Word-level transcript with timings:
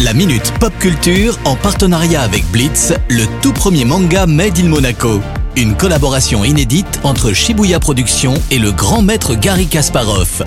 La 0.00 0.14
Minute 0.14 0.52
Pop 0.60 0.72
Culture 0.78 1.36
en 1.44 1.56
partenariat 1.56 2.22
avec 2.22 2.44
Blitz, 2.52 2.92
le 3.08 3.24
tout 3.42 3.52
premier 3.52 3.84
manga 3.84 4.26
Made 4.26 4.56
in 4.60 4.68
Monaco. 4.68 5.20
Une 5.56 5.74
collaboration 5.74 6.44
inédite 6.44 7.00
entre 7.02 7.32
Shibuya 7.32 7.80
Productions 7.80 8.34
et 8.52 8.60
le 8.60 8.70
grand 8.70 9.02
maître 9.02 9.34
Gary 9.34 9.66
Kasparov. 9.66 10.44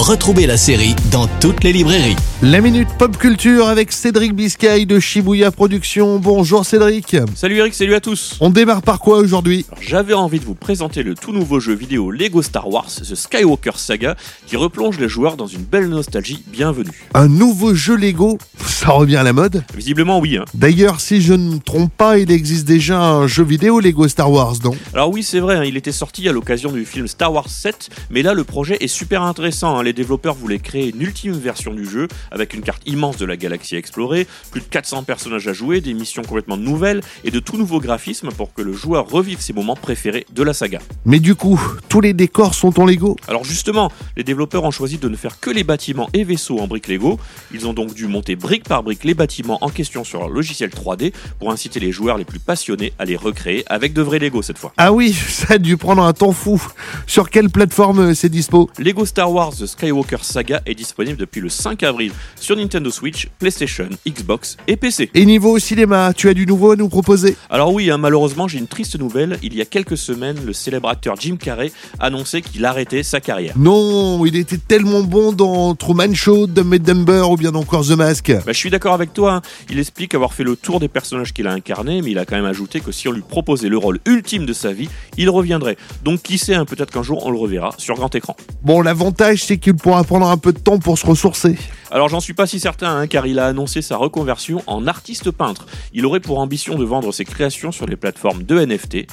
Retrouvez 0.00 0.46
la 0.46 0.56
série 0.56 0.96
dans 1.12 1.26
toutes 1.40 1.62
les 1.62 1.74
librairies. 1.74 2.16
La 2.42 2.62
Minute 2.62 2.88
Pop 2.98 3.18
Culture 3.18 3.68
avec 3.68 3.92
Cédric 3.92 4.32
Biscay 4.34 4.86
de 4.86 4.98
Shibuya 4.98 5.50
Productions. 5.50 6.18
Bonjour 6.18 6.64
Cédric. 6.64 7.18
Salut 7.34 7.58
Eric, 7.58 7.74
salut 7.74 7.94
à 7.94 8.00
tous. 8.00 8.38
On 8.40 8.48
démarre 8.48 8.80
par 8.80 8.98
quoi 8.98 9.18
aujourd'hui? 9.18 9.66
J'avais 9.82 10.14
envie 10.14 10.40
de 10.40 10.46
vous 10.46 10.54
présenter 10.54 11.02
le 11.02 11.14
tout 11.14 11.32
nouveau 11.32 11.60
jeu 11.60 11.74
vidéo 11.74 12.10
Lego 12.10 12.40
Star 12.40 12.66
Wars, 12.70 12.86
The 12.86 13.14
Skywalker 13.14 13.72
Saga, 13.76 14.16
qui 14.46 14.56
replonge 14.56 14.98
les 14.98 15.08
joueurs 15.10 15.36
dans 15.36 15.46
une 15.46 15.60
belle 15.64 15.88
nostalgie 15.90 16.42
bienvenue. 16.46 17.06
Un 17.12 17.28
nouveau 17.28 17.74
jeu 17.74 17.94
Lego? 17.94 18.38
Ça 18.56 18.92
revient 18.92 19.16
à 19.16 19.22
la 19.22 19.34
mode? 19.34 19.62
Visiblement 19.76 20.18
oui. 20.18 20.38
hein. 20.38 20.46
D'ailleurs, 20.54 20.98
si 21.02 21.20
je 21.20 21.34
ne 21.34 21.56
me 21.56 21.58
trompe 21.58 21.92
pas, 21.94 22.16
il 22.16 22.30
existe 22.30 22.66
déjà 22.66 23.02
un 23.02 23.26
jeu 23.26 23.44
vidéo 23.44 23.80
Lego 23.80 24.08
Star 24.08 24.32
Wars, 24.32 24.54
non? 24.64 24.74
Alors 24.94 25.10
oui, 25.10 25.22
c'est 25.22 25.40
vrai, 25.40 25.56
hein, 25.56 25.64
il 25.64 25.76
était 25.76 25.92
sorti 25.92 26.26
à 26.26 26.32
l'occasion 26.32 26.72
du 26.72 26.86
film 26.86 27.06
Star 27.06 27.30
Wars 27.34 27.50
7, 27.50 27.90
mais 28.08 28.22
là 28.22 28.32
le 28.32 28.44
projet 28.44 28.78
est 28.80 28.88
super 28.88 29.20
intéressant. 29.22 29.76
hein. 29.78 29.82
Les 29.90 29.94
développeurs 29.94 30.36
voulaient 30.36 30.60
créer 30.60 30.90
une 30.90 31.02
ultime 31.02 31.32
version 31.32 31.74
du 31.74 31.84
jeu 31.84 32.06
avec 32.30 32.54
une 32.54 32.60
carte 32.60 32.80
immense 32.86 33.16
de 33.16 33.26
la 33.26 33.36
galaxie 33.36 33.74
à 33.74 33.78
explorer, 33.80 34.28
plus 34.52 34.60
de 34.60 34.66
400 34.66 35.02
personnages 35.02 35.48
à 35.48 35.52
jouer, 35.52 35.80
des 35.80 35.94
missions 35.94 36.22
complètement 36.22 36.56
nouvelles 36.56 37.00
et 37.24 37.32
de 37.32 37.40
tout 37.40 37.56
nouveaux 37.56 37.80
graphismes 37.80 38.28
pour 38.28 38.54
que 38.54 38.62
le 38.62 38.72
joueur 38.72 39.10
revive 39.10 39.40
ses 39.40 39.52
moments 39.52 39.74
préférés 39.74 40.26
de 40.32 40.44
la 40.44 40.52
saga. 40.52 40.78
Mais 41.06 41.18
du 41.18 41.34
coup, 41.34 41.60
tous 41.88 42.00
les 42.00 42.12
décors 42.12 42.54
sont 42.54 42.78
en 42.78 42.86
Lego? 42.86 43.16
Alors 43.26 43.42
justement, 43.42 43.90
les 44.16 44.22
développeurs 44.22 44.62
ont 44.62 44.70
choisi 44.70 44.96
de 44.96 45.08
ne 45.08 45.16
faire 45.16 45.40
que 45.40 45.50
les 45.50 45.64
bâtiments 45.64 46.08
et 46.12 46.22
vaisseaux 46.22 46.60
en 46.60 46.68
briques 46.68 46.86
Lego. 46.86 47.18
Ils 47.52 47.66
ont 47.66 47.72
donc 47.72 47.92
dû 47.92 48.06
monter 48.06 48.36
brique 48.36 48.68
par 48.68 48.84
brique 48.84 49.02
les 49.02 49.14
bâtiments 49.14 49.58
en 49.60 49.70
question 49.70 50.04
sur 50.04 50.20
leur 50.20 50.28
logiciel 50.28 50.70
3D 50.70 51.12
pour 51.40 51.50
inciter 51.50 51.80
les 51.80 51.90
joueurs 51.90 52.16
les 52.16 52.24
plus 52.24 52.38
passionnés 52.38 52.92
à 53.00 53.06
les 53.06 53.16
recréer 53.16 53.64
avec 53.66 53.92
de 53.92 54.02
vrais 54.02 54.20
Lego 54.20 54.40
cette 54.40 54.58
fois. 54.58 54.72
Ah 54.76 54.92
oui, 54.92 55.12
ça 55.28 55.54
a 55.54 55.58
dû 55.58 55.76
prendre 55.76 56.04
un 56.04 56.12
temps 56.12 56.30
fou. 56.30 56.62
Sur 57.08 57.28
quelle 57.28 57.50
plateforme 57.50 57.98
euh, 57.98 58.14
c'est 58.14 58.28
dispo? 58.28 58.70
Lego 58.78 59.04
Star 59.04 59.32
Wars 59.32 59.50
The 59.56 59.66
Skywalker 59.80 60.18
Saga 60.20 60.60
est 60.66 60.74
disponible 60.74 61.16
depuis 61.16 61.40
le 61.40 61.48
5 61.48 61.82
avril 61.84 62.12
sur 62.36 62.54
Nintendo 62.54 62.90
Switch, 62.90 63.28
PlayStation, 63.38 63.88
Xbox 64.06 64.58
et 64.66 64.76
PC. 64.76 65.10
Et 65.14 65.24
niveau 65.24 65.58
cinéma, 65.58 66.12
tu 66.14 66.28
as 66.28 66.34
du 66.34 66.44
nouveau 66.44 66.72
à 66.72 66.76
nous 66.76 66.90
proposer? 66.90 67.34
Alors 67.48 67.72
oui, 67.72 67.90
hein, 67.90 67.96
malheureusement 67.96 68.46
j'ai 68.46 68.58
une 68.58 68.66
triste 68.66 68.98
nouvelle. 68.98 69.38
Il 69.42 69.54
y 69.54 69.62
a 69.62 69.64
quelques 69.64 69.96
semaines, 69.96 70.36
le 70.44 70.52
célèbre 70.52 70.90
acteur 70.90 71.16
Jim 71.18 71.36
Carrey 71.36 71.72
annonçait 71.98 72.42
qu'il 72.42 72.66
arrêtait 72.66 73.02
sa 73.02 73.20
carrière. 73.20 73.54
Non, 73.56 74.22
il 74.26 74.36
était 74.36 74.58
tellement 74.58 75.02
bon 75.02 75.32
dans 75.32 75.74
Truman 75.74 76.12
Show, 76.12 76.46
Dumb 76.46 76.74
and 76.74 76.84
Dumber 76.84 77.30
ou 77.30 77.38
bien 77.38 77.54
encore 77.54 77.86
The 77.86 77.92
Mask. 77.92 78.30
Bah, 78.30 78.42
je 78.48 78.58
suis 78.58 78.68
d'accord 78.68 78.92
avec 78.92 79.14
toi, 79.14 79.36
hein. 79.36 79.42
il 79.70 79.78
explique 79.78 80.14
avoir 80.14 80.34
fait 80.34 80.44
le 80.44 80.56
tour 80.56 80.78
des 80.78 80.88
personnages 80.88 81.32
qu'il 81.32 81.46
a 81.46 81.52
incarnés, 81.52 82.02
mais 82.02 82.10
il 82.10 82.18
a 82.18 82.26
quand 82.26 82.36
même 82.36 82.44
ajouté 82.44 82.80
que 82.80 82.92
si 82.92 83.08
on 83.08 83.12
lui 83.12 83.22
proposait 83.22 83.70
le 83.70 83.78
rôle 83.78 83.98
ultime 84.04 84.44
de 84.44 84.52
sa 84.52 84.74
vie, 84.74 84.90
il 85.16 85.30
reviendrait. 85.30 85.78
Donc 86.04 86.20
qui 86.20 86.36
sait, 86.36 86.54
hein, 86.54 86.66
peut-être 86.66 86.92
qu'un 86.92 87.02
jour 87.02 87.24
on 87.24 87.30
le 87.30 87.38
reverra 87.38 87.70
sur 87.78 87.94
grand 87.94 88.14
écran. 88.14 88.36
Bon, 88.62 88.82
l'avantage 88.82 89.42
c'est 89.44 89.56
qu'il 89.70 89.80
pourra 89.80 90.04
prendre 90.04 90.28
un 90.28 90.36
peu 90.36 90.52
de 90.52 90.58
temps 90.58 90.78
pour 90.78 90.98
se 90.98 91.06
ressourcer. 91.06 91.56
Alors 91.90 92.08
j'en 92.08 92.20
suis 92.20 92.34
pas 92.34 92.46
si 92.46 92.60
certain, 92.60 92.96
hein, 92.96 93.06
car 93.06 93.26
il 93.26 93.38
a 93.38 93.46
annoncé 93.46 93.82
sa 93.82 93.96
reconversion 93.96 94.62
en 94.66 94.86
artiste 94.86 95.30
peintre. 95.30 95.66
Il 95.92 96.06
aurait 96.06 96.20
pour 96.20 96.38
ambition 96.38 96.76
de 96.76 96.84
vendre 96.84 97.12
ses 97.12 97.24
créations 97.24 97.72
sur 97.72 97.86
les 97.86 97.96
plateformes 97.96 98.42
de 98.42 98.64
NFT. 98.64 99.06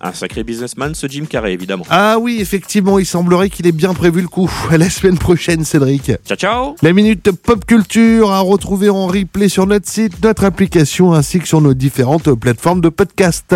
Un 0.00 0.12
sacré 0.12 0.44
businessman, 0.44 0.94
ce 0.94 1.06
Jim 1.06 1.24
Carrey 1.28 1.52
évidemment. 1.52 1.84
Ah 1.90 2.18
oui, 2.20 2.38
effectivement, 2.40 2.98
il 2.98 3.06
semblerait 3.06 3.50
qu'il 3.50 3.66
ait 3.66 3.72
bien 3.72 3.94
prévu 3.94 4.20
le 4.22 4.28
coup. 4.28 4.50
À 4.70 4.78
la 4.78 4.90
semaine 4.90 5.18
prochaine, 5.18 5.64
Cédric. 5.64 6.12
Ciao 6.26 6.36
ciao 6.36 6.76
La 6.82 6.92
minute 6.92 7.30
pop 7.30 7.64
culture 7.64 8.32
à 8.32 8.40
retrouver 8.40 8.90
en 8.90 9.06
replay 9.06 9.48
sur 9.48 9.66
notre 9.66 9.88
site, 9.88 10.22
notre 10.22 10.44
application 10.44 11.12
ainsi 11.12 11.38
que 11.38 11.46
sur 11.46 11.60
nos 11.60 11.74
différentes 11.74 12.32
plateformes 12.34 12.80
de 12.80 12.88
podcast. 12.88 13.54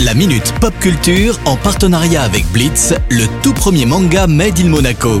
La 0.00 0.14
Minute 0.14 0.54
Pop 0.60 0.72
Culture 0.78 1.38
en 1.44 1.56
partenariat 1.56 2.22
avec 2.22 2.46
Blitz, 2.52 2.94
le 3.10 3.26
tout 3.42 3.52
premier 3.52 3.84
manga 3.84 4.28
Made 4.28 4.60
in 4.60 4.68
Monaco. 4.68 5.20